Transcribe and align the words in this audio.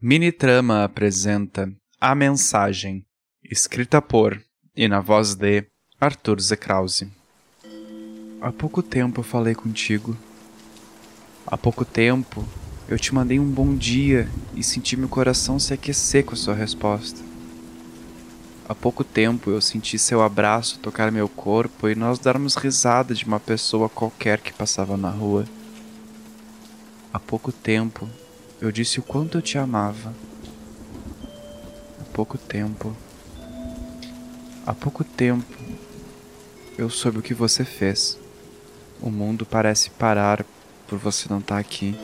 Minitrama 0.00 0.84
apresenta 0.84 1.68
A 2.00 2.14
Mensagem, 2.14 3.04
escrita 3.42 4.00
por 4.00 4.40
e 4.76 4.86
na 4.86 5.00
voz 5.00 5.34
de 5.34 5.66
Arthur 6.00 6.40
Zekrause. 6.40 7.10
Há 8.40 8.52
pouco 8.52 8.80
tempo 8.80 9.18
eu 9.18 9.24
falei 9.24 9.56
contigo. 9.56 10.16
Há 11.44 11.58
pouco 11.58 11.84
tempo 11.84 12.46
eu 12.88 12.96
te 12.96 13.12
mandei 13.12 13.40
um 13.40 13.50
bom 13.50 13.74
dia 13.74 14.28
e 14.54 14.62
senti 14.62 14.96
meu 14.96 15.08
coração 15.08 15.58
se 15.58 15.74
aquecer 15.74 16.24
com 16.24 16.34
a 16.34 16.36
sua 16.36 16.54
resposta. 16.54 17.20
Há 18.68 18.76
pouco 18.76 19.02
tempo 19.02 19.50
eu 19.50 19.60
senti 19.60 19.98
seu 19.98 20.22
abraço 20.22 20.78
tocar 20.78 21.10
meu 21.10 21.28
corpo 21.28 21.88
e 21.88 21.96
nós 21.96 22.20
darmos 22.20 22.54
risada 22.54 23.12
de 23.16 23.24
uma 23.24 23.40
pessoa 23.40 23.88
qualquer 23.88 24.38
que 24.38 24.52
passava 24.52 24.96
na 24.96 25.10
rua. 25.10 25.44
Há 27.12 27.18
pouco 27.18 27.50
tempo 27.50 28.08
eu 28.60 28.72
disse 28.72 28.98
o 28.98 29.02
quanto 29.02 29.38
eu 29.38 29.42
te 29.42 29.56
amava. 29.56 30.12
Há 32.00 32.04
pouco 32.12 32.36
tempo. 32.36 32.96
Há 34.66 34.74
pouco 34.74 35.04
tempo 35.04 35.46
eu 36.76 36.90
soube 36.90 37.18
o 37.18 37.22
que 37.22 37.34
você 37.34 37.64
fez. 37.64 38.18
O 39.00 39.10
mundo 39.10 39.46
parece 39.46 39.90
parar 39.90 40.44
por 40.88 40.98
você 40.98 41.28
não 41.30 41.38
estar 41.38 41.54
tá 41.54 41.60
aqui. 41.60 41.94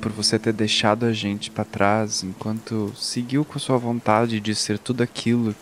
Por 0.00 0.12
você 0.12 0.38
ter 0.38 0.52
deixado 0.52 1.04
a 1.04 1.12
gente 1.12 1.50
para 1.50 1.64
trás 1.64 2.22
enquanto 2.22 2.92
seguiu 2.96 3.44
com 3.44 3.58
sua 3.58 3.76
vontade 3.76 4.40
de 4.40 4.54
ser 4.54 4.78
tudo 4.78 5.02
aquilo 5.02 5.54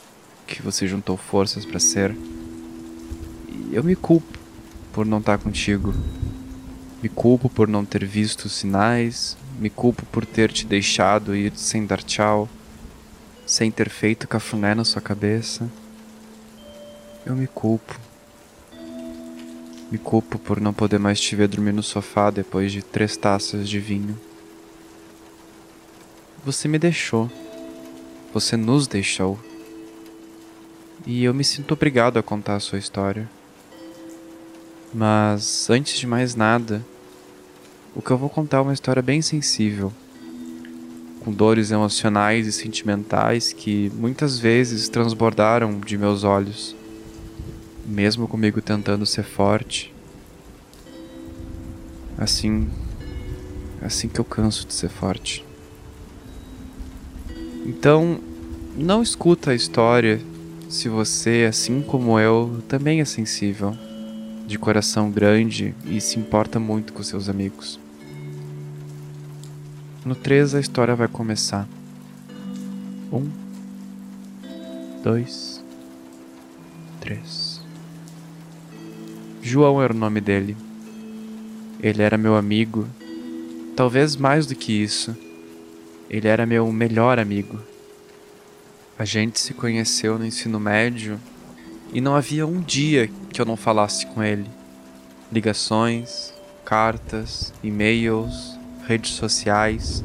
que 0.46 0.62
você 0.62 0.86
juntou 0.86 1.16
forças 1.16 1.64
para 1.64 1.80
ser. 1.80 2.14
E 3.48 3.70
eu 3.72 3.82
me 3.82 3.96
culpo 3.96 4.38
por 4.92 5.04
não 5.04 5.18
estar 5.18 5.38
tá 5.38 5.44
contigo. 5.44 5.92
Me 7.02 7.08
culpo 7.08 7.50
por 7.50 7.66
não 7.66 7.84
ter 7.84 8.04
visto 8.04 8.44
os 8.44 8.52
sinais, 8.52 9.36
me 9.58 9.70
culpo 9.70 10.04
por 10.06 10.26
ter 10.26 10.52
te 10.52 10.66
deixado 10.66 11.34
ir 11.34 11.52
sem 11.56 11.86
dar 11.86 12.02
tchau, 12.02 12.48
sem 13.46 13.70
ter 13.70 13.88
feito 13.88 14.28
cafuné 14.28 14.74
na 14.74 14.84
sua 14.84 15.00
cabeça. 15.00 15.70
Eu 17.24 17.34
me 17.34 17.46
culpo. 17.46 17.98
Me 19.90 19.98
culpo 19.98 20.38
por 20.38 20.60
não 20.60 20.74
poder 20.74 20.98
mais 20.98 21.20
te 21.20 21.34
ver 21.34 21.48
dormir 21.48 21.72
no 21.72 21.82
sofá 21.82 22.30
depois 22.30 22.72
de 22.72 22.82
três 22.82 23.16
taças 23.16 23.68
de 23.68 23.78
vinho. 23.78 24.18
Você 26.44 26.68
me 26.68 26.78
deixou. 26.78 27.30
Você 28.32 28.56
nos 28.56 28.86
deixou. 28.86 29.38
E 31.06 31.24
eu 31.24 31.32
me 31.32 31.44
sinto 31.44 31.72
obrigado 31.72 32.18
a 32.18 32.22
contar 32.22 32.56
a 32.56 32.60
sua 32.60 32.78
história. 32.78 33.28
Mas, 34.92 35.68
antes 35.70 35.98
de 35.98 36.06
mais 36.06 36.34
nada, 36.34 36.84
o 37.96 38.02
que 38.02 38.10
eu 38.10 38.18
vou 38.18 38.28
contar 38.28 38.58
é 38.58 38.60
uma 38.60 38.74
história 38.74 39.00
bem 39.00 39.22
sensível, 39.22 39.90
com 41.20 41.32
dores 41.32 41.70
emocionais 41.70 42.46
e 42.46 42.52
sentimentais 42.52 43.54
que 43.54 43.90
muitas 43.94 44.38
vezes 44.38 44.86
transbordaram 44.90 45.80
de 45.80 45.96
meus 45.96 46.22
olhos, 46.22 46.76
mesmo 47.86 48.28
comigo 48.28 48.60
tentando 48.60 49.06
ser 49.06 49.22
forte. 49.22 49.94
Assim, 52.18 52.68
assim 53.80 54.08
que 54.08 54.20
eu 54.20 54.24
canso 54.26 54.66
de 54.66 54.74
ser 54.74 54.90
forte. 54.90 55.42
Então, 57.64 58.20
não 58.76 59.02
escuta 59.02 59.52
a 59.52 59.54
história 59.54 60.20
se 60.68 60.90
você, 60.90 61.46
assim 61.48 61.80
como 61.80 62.20
eu, 62.20 62.62
também 62.68 63.00
é 63.00 63.06
sensível, 63.06 63.74
de 64.46 64.58
coração 64.58 65.10
grande 65.10 65.74
e 65.86 65.98
se 65.98 66.18
importa 66.18 66.60
muito 66.60 66.92
com 66.92 67.02
seus 67.02 67.30
amigos. 67.30 67.85
No 70.06 70.14
3 70.14 70.54
a 70.54 70.60
história 70.60 70.94
vai 70.94 71.08
começar. 71.08 71.66
Um, 73.12 73.28
dois, 75.02 75.60
três. 77.00 77.60
João 79.42 79.82
era 79.82 79.92
o 79.92 79.96
nome 79.96 80.20
dele. 80.20 80.56
Ele 81.82 82.04
era 82.04 82.16
meu 82.16 82.36
amigo. 82.36 82.86
Talvez 83.74 84.14
mais 84.14 84.46
do 84.46 84.54
que 84.54 84.80
isso. 84.80 85.16
Ele 86.08 86.28
era 86.28 86.46
meu 86.46 86.70
melhor 86.70 87.18
amigo. 87.18 87.58
A 88.96 89.04
gente 89.04 89.40
se 89.40 89.54
conheceu 89.54 90.20
no 90.20 90.24
ensino 90.24 90.60
médio 90.60 91.20
e 91.92 92.00
não 92.00 92.14
havia 92.14 92.46
um 92.46 92.60
dia 92.60 93.10
que 93.32 93.40
eu 93.40 93.44
não 93.44 93.56
falasse 93.56 94.06
com 94.06 94.22
ele. 94.22 94.46
Ligações, 95.32 96.32
cartas, 96.64 97.52
e-mails, 97.60 98.56
redes 98.86 99.12
sociais, 99.12 100.04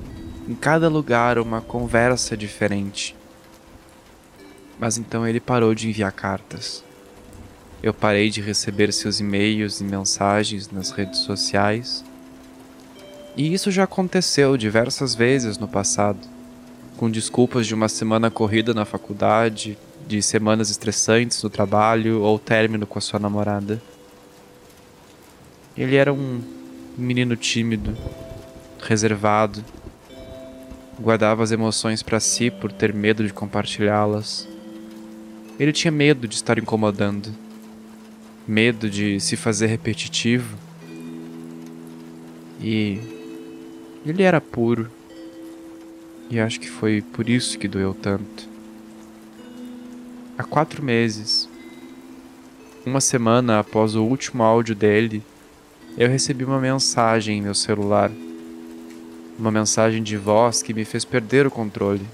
em 0.50 0.56
cada 0.56 0.90
lugar 0.90 1.38
uma 1.38 1.62
conversa 1.62 2.36
diferente. 2.36 3.16
Mas 4.80 4.98
então 4.98 5.28
ele 5.28 5.40
parou 5.40 5.76
de 5.76 5.88
enviar 5.88 6.12
cartas. 6.12 6.84
Eu 7.84 7.94
parei 7.94 8.32
de 8.32 8.42
receber 8.42 8.92
seus 8.92 9.20
e-mails 9.20 9.80
e 9.80 9.84
mensagens 9.84 10.72
nas 10.72 10.90
redes 10.90 11.20
sociais. 11.20 12.04
E 13.38 13.54
isso 13.54 13.70
já 13.70 13.84
aconteceu 13.84 14.58
diversas 14.58 15.14
vezes 15.14 15.60
no 15.60 15.68
passado, 15.68 16.20
com 16.98 17.10
desculpas 17.10 17.68
de 17.68 17.76
uma 17.76 17.88
semana 17.88 18.32
corrida 18.32 18.74
na 18.74 18.84
faculdade, 18.84 19.78
de 20.08 20.22
semanas 20.22 20.72
estressantes 20.72 21.42
no 21.44 21.50
trabalho 21.50 22.22
ou 22.22 22.40
término 22.40 22.88
com 22.88 22.98
a 22.98 23.02
sua 23.02 23.20
namorada. 23.20 23.82
Ele 25.78 25.96
era 25.96 26.12
um 26.12 26.42
menino 26.98 27.36
tímido, 27.36 27.96
reservado. 28.82 29.64
Guardava 31.00 31.44
as 31.44 31.52
emoções 31.52 32.04
para 32.04 32.20
si 32.20 32.52
por 32.52 32.72
ter 32.72 32.94
medo 32.94 33.26
de 33.26 33.34
compartilhá-las. 33.34 34.48
Ele 35.60 35.72
tinha 35.72 35.92
medo 35.92 36.28
de 36.28 36.36
estar 36.36 36.58
incomodando, 36.58 37.34
medo 38.48 38.90
de 38.90 39.20
se 39.20 39.36
fazer 39.36 39.68
repetitivo. 39.68 40.58
E 42.60 43.00
ele 44.06 44.24
era 44.24 44.42
puro. 44.42 44.90
E 46.30 46.40
acho 46.40 46.60
que 46.60 46.70
foi 46.70 47.02
por 47.02 47.30
isso 47.30 47.58
que 47.58 47.68
doeu 47.68 47.94
tanto. 47.94 48.50
Há 50.38 50.44
quatro 50.44 50.84
meses, 50.84 51.48
uma 52.86 53.02
semana 53.02 53.60
após 53.60 53.96
o 53.96 54.04
último 54.04 54.42
áudio 54.42 54.74
dele, 54.74 55.22
eu 55.98 56.10
recebi 56.10 56.44
uma 56.44 56.60
mensagem 56.60 57.38
em 57.38 57.42
meu 57.42 57.54
celular 57.54 58.10
uma 59.42 59.50
mensagem 59.50 60.04
de 60.04 60.16
voz 60.18 60.62
que 60.62 60.72
me 60.72 60.86
fez 60.86 61.04
perder 61.04 61.48
o 61.48 61.52
controle. 61.52 62.06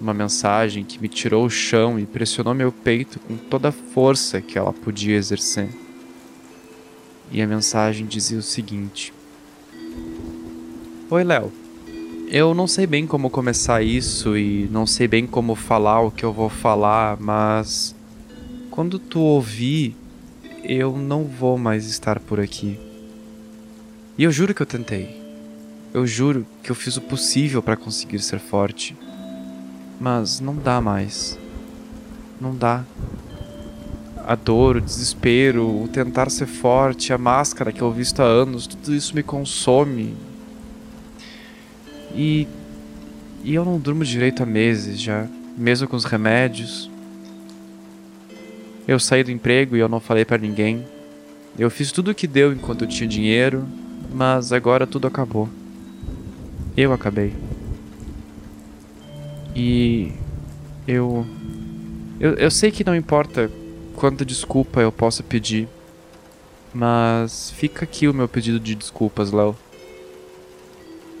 Uma 0.00 0.12
mensagem 0.12 0.82
que 0.82 1.00
me 1.00 1.08
tirou 1.08 1.46
o 1.46 1.50
chão 1.50 1.96
e 1.96 2.04
pressionou 2.04 2.54
meu 2.54 2.72
peito 2.72 3.20
com 3.20 3.36
toda 3.36 3.68
a 3.68 3.72
força 3.72 4.40
que 4.40 4.58
ela 4.58 4.72
podia 4.72 5.16
exercer. 5.16 5.68
E 7.30 7.40
a 7.40 7.46
mensagem 7.46 8.04
dizia 8.04 8.38
o 8.38 8.42
seguinte: 8.42 9.12
Oi, 11.08 11.22
Léo. 11.22 11.52
Eu 12.30 12.52
não 12.52 12.66
sei 12.66 12.86
bem 12.86 13.06
como 13.06 13.30
começar 13.30 13.80
isso 13.80 14.36
e 14.36 14.68
não 14.72 14.86
sei 14.86 15.08
bem 15.08 15.26
como 15.26 15.54
falar 15.54 16.00
o 16.00 16.10
que 16.10 16.24
eu 16.24 16.32
vou 16.32 16.50
falar, 16.50 17.16
mas 17.18 17.94
quando 18.70 18.98
tu 18.98 19.20
ouvir, 19.20 19.96
eu 20.62 20.98
não 20.98 21.24
vou 21.24 21.56
mais 21.56 21.86
estar 21.86 22.20
por 22.20 22.38
aqui. 22.38 22.78
E 24.18 24.24
eu 24.24 24.30
juro 24.30 24.52
que 24.52 24.60
eu 24.60 24.66
tentei. 24.66 25.27
Eu 25.92 26.06
juro 26.06 26.46
que 26.62 26.70
eu 26.70 26.74
fiz 26.74 26.96
o 26.98 27.00
possível 27.00 27.62
para 27.62 27.76
conseguir 27.76 28.18
ser 28.20 28.38
forte. 28.38 28.94
Mas 29.98 30.38
não 30.38 30.54
dá 30.54 30.80
mais. 30.80 31.38
Não 32.38 32.54
dá. 32.54 32.84
A 34.26 34.34
dor, 34.34 34.76
o 34.76 34.80
desespero, 34.80 35.64
o 35.66 35.88
tentar 35.88 36.30
ser 36.30 36.46
forte, 36.46 37.12
a 37.12 37.18
máscara 37.18 37.72
que 37.72 37.80
eu 37.80 37.90
visto 37.90 38.20
há 38.20 38.26
anos, 38.26 38.66
tudo 38.66 38.94
isso 38.94 39.14
me 39.14 39.22
consome. 39.22 40.14
E. 42.14 42.46
E 43.42 43.54
eu 43.54 43.64
não 43.64 43.78
durmo 43.78 44.04
direito 44.04 44.42
há 44.42 44.46
meses 44.46 45.00
já, 45.00 45.26
mesmo 45.56 45.88
com 45.88 45.96
os 45.96 46.04
remédios. 46.04 46.90
Eu 48.86 48.98
saí 48.98 49.24
do 49.24 49.30
emprego 49.30 49.76
e 49.76 49.80
eu 49.80 49.88
não 49.88 50.00
falei 50.00 50.24
para 50.24 50.36
ninguém. 50.36 50.84
Eu 51.58 51.70
fiz 51.70 51.90
tudo 51.90 52.10
o 52.10 52.14
que 52.14 52.26
deu 52.26 52.52
enquanto 52.52 52.82
eu 52.82 52.88
tinha 52.88 53.08
dinheiro, 53.08 53.66
mas 54.12 54.52
agora 54.52 54.86
tudo 54.86 55.06
acabou. 55.06 55.48
Eu 56.80 56.92
acabei. 56.92 57.34
E 59.52 60.12
eu, 60.86 61.26
eu 62.20 62.34
eu 62.34 62.48
sei 62.52 62.70
que 62.70 62.84
não 62.84 62.94
importa 62.94 63.50
quanta 63.96 64.24
desculpa 64.24 64.80
eu 64.80 64.92
possa 64.92 65.24
pedir, 65.24 65.66
mas 66.72 67.50
fica 67.50 67.84
aqui 67.84 68.06
o 68.06 68.14
meu 68.14 68.28
pedido 68.28 68.60
de 68.60 68.76
desculpas, 68.76 69.32
Léo. 69.32 69.56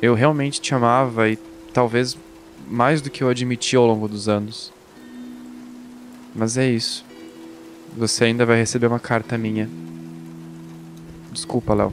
Eu 0.00 0.14
realmente 0.14 0.60
te 0.60 0.72
amava 0.76 1.28
e 1.28 1.36
talvez 1.72 2.16
mais 2.68 3.02
do 3.02 3.10
que 3.10 3.24
eu 3.24 3.28
admiti 3.28 3.74
ao 3.74 3.84
longo 3.84 4.06
dos 4.06 4.28
anos. 4.28 4.72
Mas 6.36 6.56
é 6.56 6.70
isso. 6.70 7.04
Você 7.96 8.26
ainda 8.26 8.46
vai 8.46 8.58
receber 8.58 8.86
uma 8.86 9.00
carta 9.00 9.36
minha. 9.36 9.68
Desculpa, 11.32 11.74
Léo. 11.74 11.92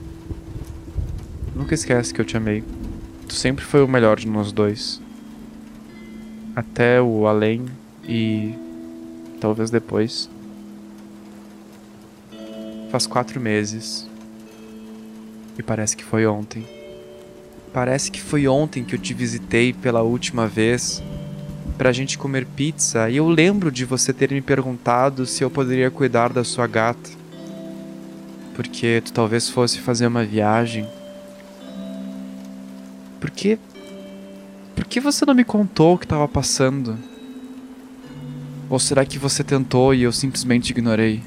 Nunca 1.52 1.74
esquece 1.74 2.14
que 2.14 2.20
eu 2.20 2.24
te 2.24 2.36
amei. 2.36 2.62
Tu 3.28 3.34
sempre 3.34 3.64
foi 3.64 3.82
o 3.82 3.88
melhor 3.88 4.18
de 4.18 4.28
nós 4.28 4.52
dois. 4.52 5.00
Até 6.54 7.00
o 7.00 7.26
além 7.26 7.66
e 8.08 8.54
talvez 9.40 9.70
depois. 9.70 10.30
Faz 12.90 13.06
quatro 13.06 13.40
meses. 13.40 14.08
E 15.58 15.62
parece 15.62 15.96
que 15.96 16.04
foi 16.04 16.26
ontem. 16.26 16.66
Parece 17.72 18.10
que 18.10 18.20
foi 18.20 18.46
ontem 18.48 18.84
que 18.84 18.94
eu 18.94 18.98
te 18.98 19.12
visitei 19.12 19.72
pela 19.72 20.02
última 20.02 20.46
vez 20.46 21.02
pra 21.76 21.92
gente 21.92 22.16
comer 22.16 22.46
pizza 22.46 23.10
e 23.10 23.18
eu 23.18 23.28
lembro 23.28 23.70
de 23.70 23.84
você 23.84 24.12
ter 24.12 24.30
me 24.30 24.40
perguntado 24.40 25.26
se 25.26 25.44
eu 25.44 25.50
poderia 25.50 25.90
cuidar 25.90 26.32
da 26.32 26.42
sua 26.42 26.66
gata. 26.66 27.10
Porque 28.54 29.02
tu 29.04 29.12
talvez 29.12 29.50
fosse 29.50 29.78
fazer 29.80 30.06
uma 30.06 30.24
viagem. 30.24 30.86
Por 33.26 33.32
que. 33.32 33.58
Por 34.76 34.84
que 34.84 35.00
você 35.00 35.26
não 35.26 35.34
me 35.34 35.42
contou 35.42 35.94
o 35.94 35.98
que 35.98 36.04
estava 36.04 36.28
passando? 36.28 36.96
Ou 38.70 38.78
será 38.78 39.04
que 39.04 39.18
você 39.18 39.42
tentou 39.42 39.92
e 39.92 40.04
eu 40.04 40.12
simplesmente 40.12 40.70
ignorei? 40.70 41.20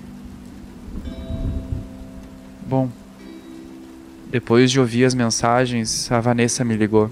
Bom, 2.66 2.90
depois 4.31 4.72
de 4.72 4.80
ouvir 4.80 5.04
as 5.04 5.13
mensagens, 5.13 6.10
a 6.10 6.22
Vanessa 6.22 6.63
me 6.63 6.78
ligou. 6.78 7.10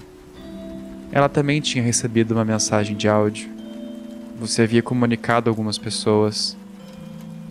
Ela 1.12 1.28
também 1.28 1.60
tinha 1.60 1.84
recebido 1.84 2.32
uma 2.32 2.44
mensagem 2.44 2.96
de 2.96 3.06
áudio. 3.06 3.50
Você 4.40 4.62
havia 4.62 4.82
comunicado 4.82 5.50
a 5.50 5.52
algumas 5.52 5.76
pessoas. 5.76 6.56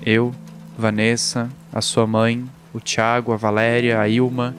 Eu, 0.03 0.33
Vanessa, 0.75 1.51
a 1.71 1.81
sua 1.81 2.07
mãe, 2.07 2.43
o 2.73 2.79
Tiago, 2.79 3.31
a 3.31 3.37
Valéria, 3.37 4.01
a 4.01 4.09
Ilma. 4.09 4.55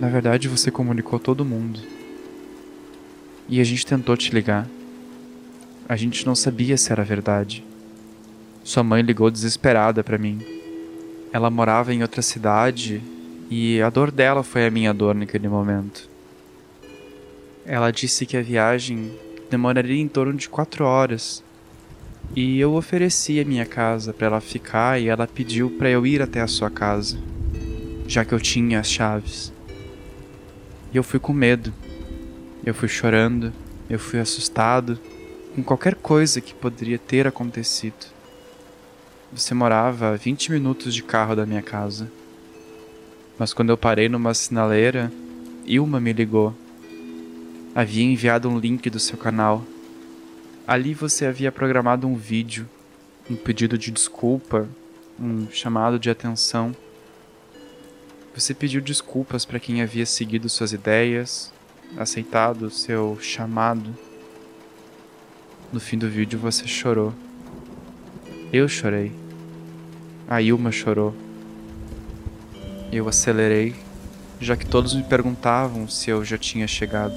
Na 0.00 0.08
verdade, 0.08 0.48
você 0.48 0.70
comunicou 0.70 1.20
todo 1.20 1.44
mundo. 1.44 1.80
E 3.48 3.60
a 3.60 3.64
gente 3.64 3.86
tentou 3.86 4.16
te 4.16 4.32
ligar. 4.32 4.66
A 5.88 5.96
gente 5.96 6.26
não 6.26 6.34
sabia 6.34 6.76
se 6.76 6.90
era 6.90 7.04
verdade. 7.04 7.64
Sua 8.64 8.82
mãe 8.82 9.02
ligou 9.02 9.30
desesperada 9.30 10.02
para 10.02 10.18
mim. 10.18 10.40
Ela 11.32 11.50
morava 11.50 11.94
em 11.94 12.02
outra 12.02 12.22
cidade 12.22 13.00
e 13.48 13.80
a 13.82 13.90
dor 13.90 14.10
dela 14.10 14.42
foi 14.42 14.66
a 14.66 14.70
minha 14.70 14.92
dor 14.92 15.14
naquele 15.14 15.48
momento. 15.48 16.08
Ela 17.64 17.90
disse 17.90 18.26
que 18.26 18.36
a 18.36 18.42
viagem 18.42 19.12
demoraria 19.48 20.00
em 20.00 20.08
torno 20.08 20.34
de 20.34 20.48
quatro 20.48 20.84
horas. 20.84 21.44
E 22.34 22.58
eu 22.58 22.74
ofereci 22.74 23.38
a 23.38 23.44
minha 23.44 23.64
casa 23.64 24.12
para 24.12 24.26
ela 24.26 24.40
ficar 24.40 25.00
e 25.00 25.08
ela 25.08 25.26
pediu 25.26 25.70
para 25.70 25.88
eu 25.88 26.04
ir 26.04 26.20
até 26.20 26.40
a 26.40 26.48
sua 26.48 26.70
casa, 26.70 27.18
já 28.08 28.24
que 28.24 28.32
eu 28.32 28.40
tinha 28.40 28.80
as 28.80 28.90
chaves. 28.90 29.53
E 30.94 30.96
eu 30.96 31.02
fui 31.02 31.18
com 31.18 31.32
medo. 31.32 31.74
Eu 32.64 32.72
fui 32.72 32.86
chorando, 32.86 33.52
eu 33.90 33.98
fui 33.98 34.20
assustado 34.20 34.96
com 35.52 35.62
qualquer 35.62 35.96
coisa 35.96 36.40
que 36.40 36.54
poderia 36.54 36.98
ter 36.98 37.26
acontecido. 37.26 38.06
Você 39.32 39.54
morava 39.54 40.10
a 40.10 40.16
20 40.16 40.52
minutos 40.52 40.94
de 40.94 41.02
carro 41.02 41.34
da 41.34 41.44
minha 41.44 41.62
casa. 41.62 42.08
Mas 43.36 43.52
quando 43.52 43.70
eu 43.70 43.76
parei 43.76 44.08
numa 44.08 44.32
sinaleira, 44.34 45.12
Ilma 45.66 46.00
me 46.00 46.12
ligou. 46.12 46.54
Havia 47.74 48.04
enviado 48.04 48.48
um 48.48 48.56
link 48.56 48.88
do 48.88 49.00
seu 49.00 49.18
canal. 49.18 49.64
Ali 50.64 50.94
você 50.94 51.26
havia 51.26 51.50
programado 51.50 52.06
um 52.06 52.14
vídeo, 52.14 52.68
um 53.28 53.34
pedido 53.34 53.76
de 53.76 53.90
desculpa, 53.90 54.68
um 55.18 55.48
chamado 55.50 55.98
de 55.98 56.08
atenção. 56.08 56.74
Você 58.34 58.52
pediu 58.52 58.80
desculpas 58.80 59.44
para 59.44 59.60
quem 59.60 59.80
havia 59.80 60.04
seguido 60.04 60.48
suas 60.48 60.72
ideias, 60.72 61.52
aceitado 61.96 62.68
seu 62.68 63.16
chamado. 63.20 63.96
No 65.72 65.78
fim 65.78 65.96
do 65.96 66.10
vídeo 66.10 66.36
você 66.36 66.66
chorou. 66.66 67.14
Eu 68.52 68.66
chorei. 68.68 69.12
A 70.26 70.42
Ilma 70.42 70.72
chorou. 70.72 71.14
Eu 72.90 73.08
acelerei, 73.08 73.72
já 74.40 74.56
que 74.56 74.66
todos 74.66 74.94
me 74.94 75.04
perguntavam 75.04 75.88
se 75.88 76.10
eu 76.10 76.24
já 76.24 76.36
tinha 76.36 76.66
chegado. 76.66 77.16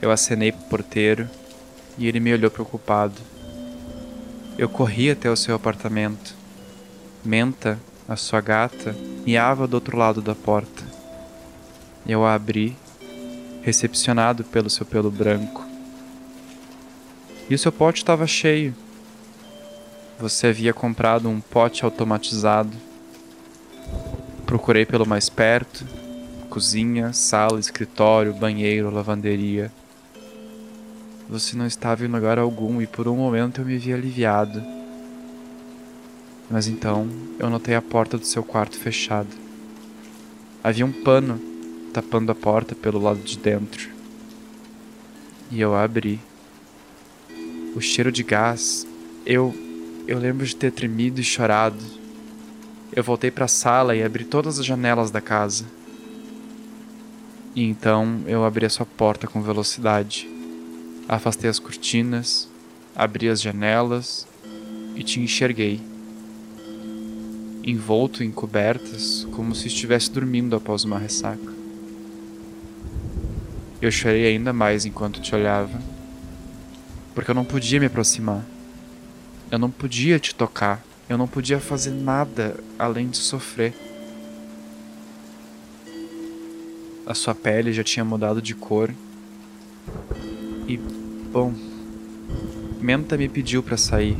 Eu 0.00 0.10
acenei 0.10 0.50
pro 0.50 0.64
porteiro 0.64 1.28
e 1.98 2.08
ele 2.08 2.20
me 2.20 2.32
olhou 2.32 2.50
preocupado. 2.50 3.20
Eu 4.56 4.70
corri 4.70 5.10
até 5.10 5.30
o 5.30 5.36
seu 5.36 5.54
apartamento. 5.54 6.34
Menta, 7.22 7.78
a 8.08 8.16
sua 8.16 8.40
gata, 8.40 8.94
miava 9.24 9.66
do 9.66 9.74
outro 9.74 9.96
lado 9.96 10.20
da 10.20 10.34
porta. 10.34 10.82
Eu 12.06 12.24
a 12.24 12.34
abri, 12.34 12.76
recepcionado 13.62 14.44
pelo 14.44 14.68
seu 14.68 14.84
pelo 14.84 15.10
branco. 15.10 15.64
E 17.48 17.54
o 17.54 17.58
seu 17.58 17.72
pote 17.72 17.98
estava 17.98 18.26
cheio. 18.26 18.74
Você 20.18 20.48
havia 20.48 20.72
comprado 20.72 21.28
um 21.28 21.40
pote 21.40 21.84
automatizado 21.84 22.76
Procurei 24.52 24.84
pelo 24.84 25.06
mais 25.06 25.30
perto: 25.30 25.82
cozinha, 26.50 27.14
sala, 27.14 27.58
escritório, 27.58 28.34
banheiro, 28.34 28.90
lavanderia. 28.90 29.72
Você 31.26 31.56
não 31.56 31.66
estava 31.66 32.04
em 32.04 32.08
lugar 32.08 32.38
algum 32.38 32.82
e 32.82 32.86
por 32.86 33.08
um 33.08 33.16
momento 33.16 33.62
eu 33.62 33.64
me 33.64 33.78
vi 33.78 33.94
aliviado. 33.94 34.62
Mas 36.52 36.68
então 36.68 37.08
eu 37.36 37.50
notei 37.50 37.74
a 37.74 37.82
porta 37.82 38.16
do 38.16 38.24
seu 38.24 38.44
quarto 38.44 38.78
fechada. 38.78 39.30
Havia 40.62 40.86
um 40.86 40.92
pano 40.92 41.40
tapando 41.92 42.30
a 42.30 42.34
porta 42.34 42.76
pelo 42.76 43.02
lado 43.02 43.18
de 43.18 43.36
dentro. 43.36 43.90
E 45.50 45.60
eu 45.60 45.74
a 45.74 45.82
abri. 45.82 46.20
O 47.74 47.80
cheiro 47.80 48.12
de 48.12 48.22
gás, 48.22 48.86
eu 49.26 49.52
eu 50.06 50.18
lembro 50.18 50.46
de 50.46 50.54
ter 50.54 50.70
tremido 50.70 51.20
e 51.20 51.24
chorado 51.24 52.02
eu 52.94 53.02
voltei 53.02 53.30
para 53.30 53.46
a 53.46 53.48
sala 53.48 53.96
e 53.96 54.02
abri 54.02 54.22
todas 54.22 54.58
as 54.58 54.66
janelas 54.66 55.10
da 55.10 55.20
casa. 55.20 55.64
E 57.54 57.64
então 57.64 58.22
eu 58.26 58.44
abri 58.44 58.66
a 58.66 58.70
sua 58.70 58.84
porta 58.84 59.26
com 59.26 59.40
velocidade. 59.40 60.28
Afastei 61.08 61.48
as 61.48 61.58
cortinas, 61.58 62.48
abri 62.94 63.30
as 63.30 63.40
janelas 63.40 64.26
e 64.94 65.02
te 65.02 65.20
enxerguei. 65.20 65.80
Envolto 67.64 68.24
em 68.24 68.30
cobertas, 68.30 69.26
como 69.32 69.54
se 69.54 69.68
estivesse 69.68 70.10
dormindo 70.10 70.56
após 70.56 70.84
uma 70.84 70.98
ressaca. 70.98 71.52
Eu 73.80 73.90
chorei 73.90 74.26
ainda 74.26 74.52
mais 74.52 74.84
enquanto 74.84 75.20
te 75.20 75.34
olhava, 75.34 75.80
porque 77.14 77.30
eu 77.30 77.34
não 77.34 77.44
podia 77.44 77.80
me 77.80 77.86
aproximar. 77.86 78.44
Eu 79.50 79.58
não 79.58 79.70
podia 79.70 80.18
te 80.18 80.34
tocar 80.34 80.82
eu 81.12 81.18
não 81.18 81.28
podia 81.28 81.60
fazer 81.60 81.90
nada 81.90 82.56
além 82.78 83.10
de 83.10 83.18
sofrer. 83.18 83.74
A 87.04 87.12
sua 87.12 87.34
pele 87.34 87.70
já 87.70 87.84
tinha 87.84 88.02
mudado 88.02 88.40
de 88.40 88.54
cor. 88.54 88.94
E, 90.66 90.78
bom, 91.30 91.52
Menta 92.80 93.18
me 93.18 93.28
pediu 93.28 93.62
para 93.62 93.76
sair, 93.76 94.16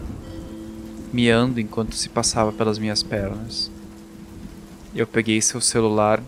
miando 1.13 1.61
enquanto 1.61 1.95
se 1.95 2.09
passava 2.09 2.53
pelas 2.53 2.79
minhas 2.79 3.03
pernas. 3.03 3.71
Eu 4.95 5.07
peguei 5.07 5.41
seu 5.41 5.61
celular, 5.61 6.23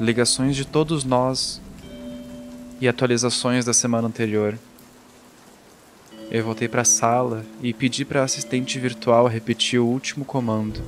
ligações 0.00 0.56
de 0.56 0.64
todos 0.64 1.04
nós 1.04 1.60
e 2.80 2.88
atualizações 2.88 3.64
da 3.64 3.72
semana 3.72 4.08
anterior. 4.08 4.58
Eu 6.30 6.44
voltei 6.44 6.68
para 6.68 6.82
a 6.82 6.86
sala 6.86 7.44
e 7.62 7.72
pedi 7.72 8.04
para 8.04 8.20
a 8.20 8.24
assistente 8.24 8.78
virtual 8.78 9.26
repetir 9.26 9.78
o 9.80 9.86
último 9.86 10.24
comando. 10.24 10.80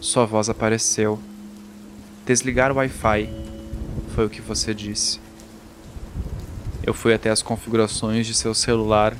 Sua 0.00 0.26
voz 0.26 0.48
apareceu. 0.48 1.18
Desligar 2.26 2.70
o 2.70 2.76
Wi-Fi, 2.76 3.30
foi 4.14 4.26
o 4.26 4.30
que 4.30 4.40
você 4.40 4.74
disse. 4.74 5.20
Eu 6.84 6.92
fui 6.92 7.14
até 7.14 7.30
as 7.30 7.42
configurações 7.42 8.26
de 8.26 8.34
seu 8.34 8.54
celular. 8.54 9.16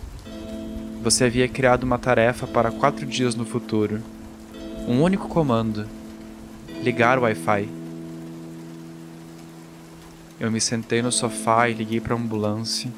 Você 1.09 1.25
havia 1.25 1.49
criado 1.49 1.85
uma 1.85 1.99
tarefa 1.99 2.47
para 2.47 2.71
quatro 2.71 3.07
dias 3.07 3.35
no 3.35 3.47
futuro. 3.47 4.03
Um 4.87 5.01
único 5.01 5.27
comando: 5.27 5.87
ligar 6.83 7.19
o 7.19 7.23
Wi-Fi. 7.23 7.67
Eu 10.39 10.51
me 10.51 10.61
sentei 10.61 11.01
no 11.01 11.11
sofá 11.11 11.67
e 11.67 11.73
liguei 11.73 11.99
para 11.99 12.13
a 12.13 12.19
ambulância. 12.19 12.93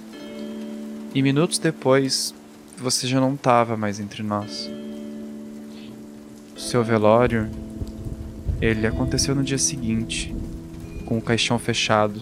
E 1.15 1.23
minutos 1.23 1.61
depois, 1.61 2.35
você 2.77 3.07
já 3.07 3.21
não 3.21 3.35
estava 3.35 3.77
mais 3.77 4.01
entre 4.01 4.25
nós. 4.25 4.69
Seu 6.57 6.83
velório, 6.83 7.49
ele 8.61 8.89
aconteceu 8.89 9.37
no 9.37 9.45
dia 9.45 9.57
seguinte, 9.57 10.35
com 11.07 11.17
o 11.17 11.23
caixão 11.23 11.61
fechado. 11.61 12.21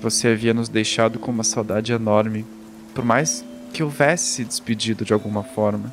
Você 0.00 0.28
havia 0.28 0.54
nos 0.54 0.68
deixado 0.68 1.18
com 1.18 1.32
uma 1.32 1.42
saudade 1.42 1.92
enorme, 1.92 2.46
por 2.94 3.04
mais 3.04 3.44
que 3.72 3.82
houvesse 3.82 4.24
se 4.26 4.44
despedido 4.44 5.04
de 5.04 5.12
alguma 5.12 5.42
forma. 5.42 5.92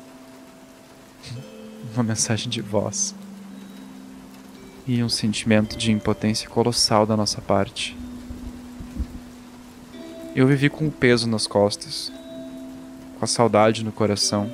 Uma 1.94 2.02
mensagem 2.02 2.48
de 2.48 2.60
voz. 2.60 3.14
e 4.86 5.04
um 5.04 5.08
sentimento 5.08 5.76
de 5.76 5.92
impotência 5.92 6.48
colossal 6.48 7.06
da 7.06 7.16
nossa 7.16 7.40
parte. 7.40 7.96
Eu 10.34 10.46
vivi 10.46 10.68
com 10.68 10.88
o 10.88 10.90
peso 10.90 11.28
nas 11.28 11.46
costas, 11.46 12.10
com 13.18 13.24
a 13.24 13.28
saudade 13.28 13.84
no 13.84 13.92
coração, 13.92 14.50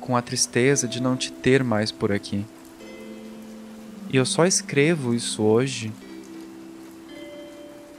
com 0.00 0.16
a 0.16 0.22
tristeza 0.22 0.88
de 0.88 1.02
não 1.02 1.16
te 1.16 1.30
ter 1.30 1.62
mais 1.62 1.92
por 1.92 2.12
aqui. 2.12 2.46
E 4.10 4.16
eu 4.16 4.24
só 4.24 4.46
escrevo 4.46 5.12
isso 5.14 5.42
hoje 5.42 5.92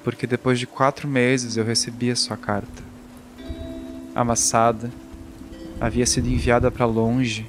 porque 0.04 0.26
depois 0.26 0.58
de 0.58 0.66
quatro 0.66 1.08
meses 1.08 1.58
eu 1.58 1.64
recebi 1.64 2.10
a 2.10 2.16
sua 2.16 2.38
carta. 2.38 2.91
Amassada, 4.14 4.92
havia 5.80 6.06
sido 6.06 6.28
enviada 6.28 6.70
para 6.70 6.86
longe, 6.86 7.48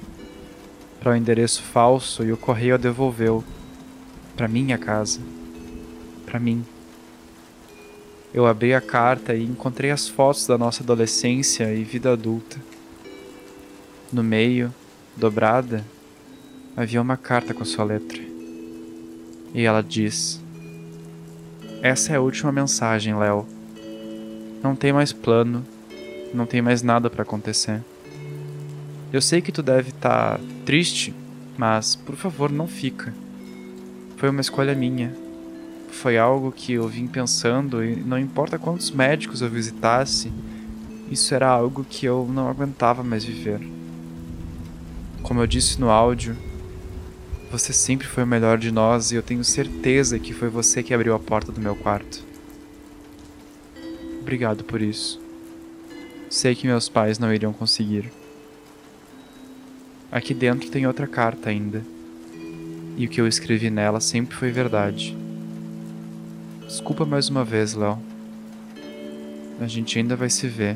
para 0.99 1.11
o 1.11 1.13
um 1.13 1.17
endereço 1.17 1.61
falso 1.61 2.23
e 2.23 2.31
o 2.31 2.37
correio 2.37 2.75
a 2.75 2.77
devolveu 2.77 3.43
para 4.35 4.47
minha 4.47 4.77
casa, 4.77 5.19
para 6.25 6.39
mim. 6.39 6.65
Eu 8.33 8.47
abri 8.47 8.73
a 8.73 8.81
carta 8.81 9.35
e 9.35 9.43
encontrei 9.43 9.91
as 9.91 10.07
fotos 10.07 10.47
da 10.47 10.57
nossa 10.57 10.81
adolescência 10.81 11.73
e 11.73 11.83
vida 11.83 12.11
adulta. 12.13 12.57
No 14.11 14.23
meio, 14.23 14.73
dobrada, 15.15 15.85
havia 16.75 17.01
uma 17.01 17.17
carta 17.17 17.53
com 17.53 17.63
sua 17.63 17.83
letra. 17.85 18.21
E 19.53 19.61
ela 19.61 19.83
diz: 19.83 20.41
Essa 21.81 22.13
é 22.13 22.15
a 22.15 22.21
última 22.21 22.51
mensagem, 22.51 23.15
Léo. 23.15 23.45
Não 24.63 24.75
tem 24.75 24.91
mais 24.91 25.13
plano, 25.13 25.63
não 26.33 26.45
tem 26.45 26.61
mais 26.61 26.81
nada 26.81 27.09
para 27.09 27.23
acontecer. 27.23 27.81
Eu 29.11 29.21
sei 29.21 29.41
que 29.41 29.51
tu 29.51 29.61
deve 29.61 29.89
estar 29.89 30.37
tá 30.37 30.43
triste, 30.65 31.13
mas 31.57 31.95
por 31.95 32.15
favor, 32.15 32.51
não 32.51 32.67
fica. 32.67 33.13
Foi 34.17 34.29
uma 34.29 34.41
escolha 34.41 34.73
minha. 34.73 35.15
Foi 35.91 36.17
algo 36.17 36.51
que 36.51 36.73
eu 36.73 36.87
vim 36.87 37.05
pensando 37.05 37.83
e 37.83 37.95
não 37.95 38.17
importa 38.17 38.57
quantos 38.57 38.89
médicos 38.89 39.41
eu 39.41 39.49
visitasse, 39.49 40.31
isso 41.11 41.35
era 41.35 41.47
algo 41.47 41.85
que 41.87 42.05
eu 42.07 42.27
não 42.33 42.49
aguentava 42.49 43.03
mais 43.03 43.23
viver. 43.23 43.59
Como 45.21 45.39
eu 45.39 45.45
disse 45.45 45.79
no 45.79 45.89
áudio, 45.89 46.35
você 47.51 47.71
sempre 47.71 48.07
foi 48.07 48.23
o 48.23 48.27
melhor 48.27 48.57
de 48.57 48.71
nós 48.71 49.11
e 49.11 49.15
eu 49.15 49.21
tenho 49.21 49.43
certeza 49.43 50.17
que 50.17 50.33
foi 50.33 50.49
você 50.49 50.81
que 50.81 50.93
abriu 50.93 51.13
a 51.13 51.19
porta 51.19 51.51
do 51.51 51.61
meu 51.61 51.75
quarto. 51.75 52.23
Obrigado 54.19 54.63
por 54.63 54.81
isso. 54.81 55.22
Sei 56.33 56.55
que 56.55 56.65
meus 56.65 56.89
pais 56.89 57.19
não 57.19 57.31
iriam 57.31 57.53
conseguir. 57.53 58.11
Aqui 60.11 60.33
dentro 60.33 60.67
tem 60.71 60.87
outra 60.87 61.05
carta 61.05 61.51
ainda 61.51 61.85
e 62.97 63.05
o 63.05 63.09
que 63.09 63.21
eu 63.21 63.27
escrevi 63.27 63.69
nela 63.69 64.01
sempre 64.01 64.35
foi 64.35 64.49
verdade. 64.49 65.15
Desculpa 66.65 67.05
mais 67.05 67.29
uma 67.29 67.45
vez, 67.45 67.75
Léo. 67.75 67.99
A 69.61 69.67
gente 69.67 69.99
ainda 69.99 70.15
vai 70.15 70.27
se 70.27 70.47
ver. 70.47 70.75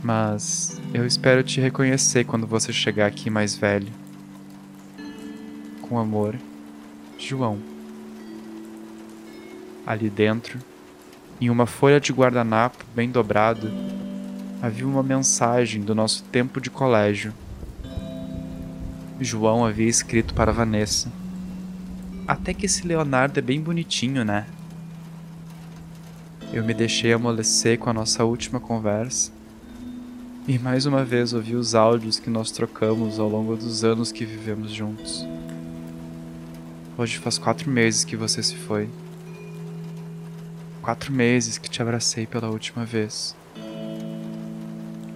Mas 0.00 0.80
eu 0.94 1.04
espero 1.04 1.42
te 1.42 1.60
reconhecer 1.60 2.22
quando 2.22 2.46
você 2.46 2.72
chegar 2.72 3.06
aqui 3.06 3.28
mais 3.28 3.56
velho. 3.56 3.88
Com 5.82 5.98
amor, 5.98 6.36
João. 7.18 7.58
Ali 9.84 10.08
dentro, 10.08 10.60
em 11.40 11.50
uma 11.50 11.66
folha 11.66 12.00
de 12.00 12.12
guardanapo 12.12 12.84
bem 12.94 13.10
dobrado, 13.10 13.70
havia 14.60 14.86
uma 14.86 15.02
mensagem 15.02 15.82
do 15.82 15.94
nosso 15.94 16.24
tempo 16.24 16.60
de 16.60 16.70
colégio. 16.70 17.32
João 19.20 19.64
havia 19.64 19.88
escrito 19.88 20.34
para 20.34 20.52
Vanessa. 20.52 21.12
Até 22.26 22.52
que 22.52 22.66
esse 22.66 22.86
Leonardo 22.86 23.38
é 23.38 23.42
bem 23.42 23.60
bonitinho, 23.60 24.24
né? 24.24 24.46
Eu 26.52 26.64
me 26.64 26.74
deixei 26.74 27.12
amolecer 27.12 27.78
com 27.78 27.90
a 27.90 27.92
nossa 27.92 28.24
última 28.24 28.58
conversa 28.58 29.30
e 30.46 30.58
mais 30.58 30.86
uma 30.86 31.04
vez 31.04 31.34
ouvi 31.34 31.54
os 31.54 31.74
áudios 31.74 32.18
que 32.18 32.30
nós 32.30 32.50
trocamos 32.50 33.18
ao 33.18 33.28
longo 33.28 33.54
dos 33.54 33.84
anos 33.84 34.10
que 34.10 34.24
vivemos 34.24 34.72
juntos. 34.72 35.26
Hoje 36.96 37.18
faz 37.18 37.36
quatro 37.38 37.70
meses 37.70 38.02
que 38.02 38.16
você 38.16 38.42
se 38.42 38.56
foi. 38.56 38.88
Quatro 40.88 41.12
meses 41.12 41.58
que 41.58 41.68
te 41.68 41.82
abracei 41.82 42.26
pela 42.26 42.48
última 42.48 42.82
vez. 42.82 43.36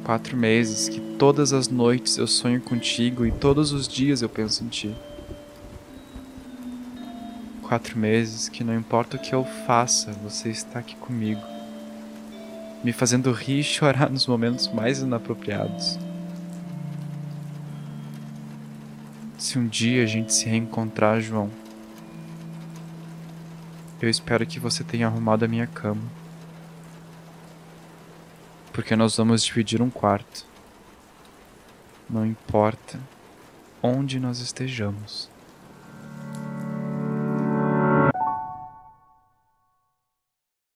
Quatro 0.05 0.37
meses 0.37 0.87
que 0.87 1.01
todas 1.17 1.55
as 1.55 1.69
noites 1.69 2.19
eu 2.19 2.27
sonho 2.27 2.61
contigo 2.61 3.25
e 3.25 3.33
todos 3.33 3.73
os 3.73 3.89
dias 3.89 4.21
eu 4.21 4.29
penso 4.29 4.63
em 4.63 4.69
ti. 4.69 4.95
Quatro 7.63 7.99
meses 7.99 8.51
que 8.51 8.63
não 8.63 8.77
importa 8.77 9.17
o 9.17 9.19
que 9.19 9.35
eu 9.35 9.47
faça, 9.67 10.13
você 10.23 10.51
está 10.51 10.79
aqui 10.79 10.95
comigo, 10.97 11.41
me 12.85 12.93
fazendo 12.93 13.33
rir 13.33 13.61
e 13.61 13.65
chorar 13.65 14.11
nos 14.11 14.27
momentos 14.27 14.69
mais 14.69 14.99
inapropriados. 14.99 15.99
Se 19.39 19.59
um 19.59 19.67
dia 19.67 20.03
a 20.03 20.07
gente 20.07 20.35
se 20.35 20.45
reencontrar, 20.45 21.19
João, 21.23 21.49
eu 24.05 24.11
espero 24.11 24.47
que 24.47 24.61
você 24.61 24.85
tenha 24.85 25.07
arrumado 25.07 25.45
a 25.45 25.49
minha 25.49 25.67
cama 25.67 26.03
porque 28.73 28.97
nós 28.97 29.17
vamos 29.17 29.45
dividir 29.45 29.83
um 29.83 29.91
quarto. 29.91 30.47
Não 32.09 32.25
importa 32.25 32.99
onde 33.83 34.19
nós 34.19 34.39
estejamos. 34.39 35.31